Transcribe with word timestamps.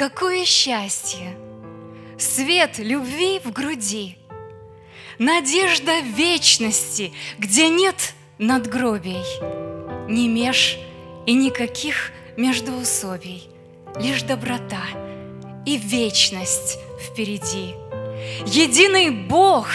какое 0.00 0.46
счастье! 0.46 1.36
Свет 2.18 2.78
любви 2.78 3.38
в 3.44 3.52
груди, 3.52 4.16
Надежда 5.18 6.00
вечности, 6.00 7.12
где 7.36 7.68
нет 7.68 8.14
надгробий, 8.38 9.22
Ни 10.08 10.26
меж 10.26 10.78
и 11.26 11.34
никаких 11.34 12.12
междоусобий, 12.38 13.50
Лишь 13.96 14.22
доброта 14.22 14.84
и 15.66 15.76
вечность 15.76 16.78
впереди. 16.98 17.74
Единый 18.46 19.10
Бог, 19.10 19.68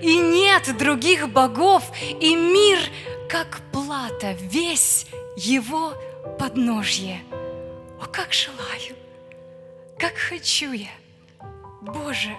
и 0.00 0.16
нет 0.16 0.74
других 0.78 1.28
богов, 1.28 1.84
И 2.18 2.34
мир, 2.34 2.78
как 3.28 3.60
плата, 3.72 4.38
весь 4.40 5.04
его 5.36 5.92
подножье. 6.38 7.20
О, 8.00 8.06
как 8.06 8.32
желаю, 8.32 8.96
как 9.98 10.16
хочу 10.16 10.72
я, 10.72 10.90
Боже, 11.80 12.34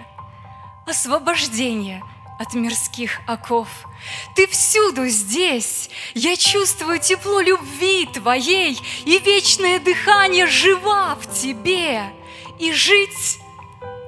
освобождение 0.86 2.02
от 2.38 2.54
мирских 2.54 3.20
оков. 3.26 3.68
Ты 4.36 4.46
всюду 4.46 5.06
здесь, 5.08 5.90
я 6.14 6.36
чувствую 6.36 7.00
тепло 7.00 7.40
любви 7.40 8.06
Твоей, 8.06 8.78
И 9.04 9.18
вечное 9.18 9.80
дыхание 9.80 10.46
жива 10.46 11.16
в 11.16 11.32
Тебе, 11.32 12.04
И 12.60 12.72
жить 12.72 13.40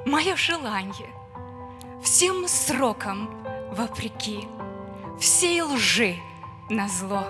мое 0.06 0.36
желание. 0.36 1.10
Всем 2.04 2.46
срокам 2.46 3.28
вопреки, 3.72 4.46
Всей 5.18 5.60
лжи 5.62 6.16
на 6.68 6.88
зло. 6.88 7.26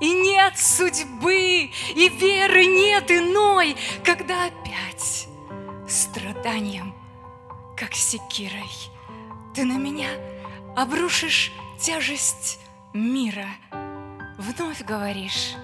И 0.00 0.12
нет 0.12 0.56
судьбы, 0.56 1.70
и 1.94 2.08
веры 2.08 2.64
нет 2.66 3.10
иной, 3.10 3.76
Когда 4.04 4.46
опять 4.46 4.62
страданием, 6.42 6.92
как 7.76 7.94
секирой, 7.94 8.70
Ты 9.54 9.64
на 9.64 9.76
меня 9.76 10.08
обрушишь 10.76 11.52
тяжесть 11.78 12.58
мира. 12.92 13.46
Вновь 14.38 14.82
говоришь, 14.82 15.54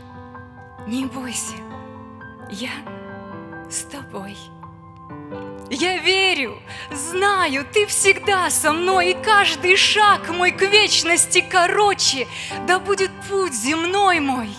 не 0.87 1.07
бойся, 1.07 1.57
я 2.51 2.71
с 3.69 3.83
тобой. 3.85 4.37
Я 5.71 5.99
верю, 5.99 6.59
знаю, 6.93 7.67
ты 7.73 7.87
всегда 7.87 8.49
со 8.49 8.73
мной, 8.73 9.11
И 9.11 9.23
каждый 9.23 9.77
шаг 9.77 10.29
мой 10.31 10.53
к 10.53 10.63
вечности 10.63 11.45
короче, 11.51 12.29
Да 12.69 12.79
будет 12.79 13.11
путь 13.29 13.53
земной 13.53 14.21
мой 14.21 14.51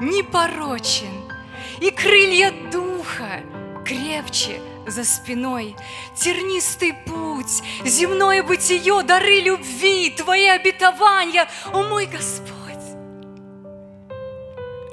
непорочен, 0.00 1.30
И 1.78 1.90
крылья 1.90 2.52
духа 2.72 3.42
крепче 3.84 4.60
за 4.86 5.04
спиной. 5.04 5.76
Тернистый 6.16 6.94
путь, 7.06 7.62
земное 7.84 8.42
бытие, 8.42 9.02
дары 9.02 9.40
любви, 9.40 10.10
Твои 10.10 10.46
обетования, 10.46 11.48
о 11.72 11.82
мой 11.82 12.06
Господь, 12.06 12.52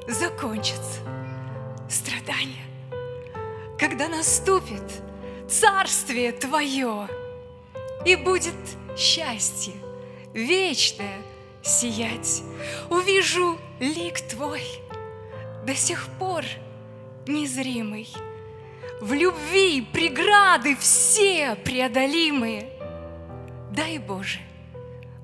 закончится 0.07 0.99
страдания, 1.89 2.65
когда 3.77 4.07
наступит– 4.07 4.83
Царствие 5.49 6.31
Твое, 6.31 7.07
и 8.05 8.15
будет 8.15 8.53
счастье 8.95 9.73
вечное 10.31 11.17
сиять. 11.63 12.43
Увижу 12.91 13.57
лик 13.79 14.21
Твой, 14.21 14.61
до 15.65 15.73
сих 15.73 16.05
пор 16.19 16.45
незримый. 17.25 18.07
В 19.01 19.13
любви 19.13 19.81
преграды 19.81 20.75
все 20.75 21.55
преодолимые. 21.55 22.69
Дай, 23.71 23.97
Боже, 23.97 24.39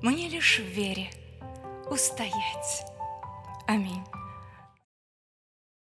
мне 0.00 0.28
лишь 0.28 0.60
в 0.60 0.64
вере 0.64 1.10
устоять. 1.90 2.86
Аминь. 3.66 4.02